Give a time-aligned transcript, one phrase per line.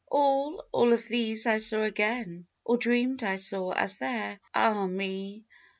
[0.09, 5.45] All, all of these I saw again, Or dreamed I saw, as there, ah me!